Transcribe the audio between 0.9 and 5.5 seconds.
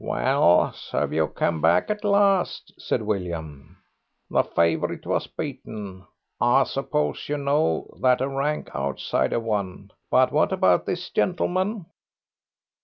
you've come back at last," said William. "The favourite was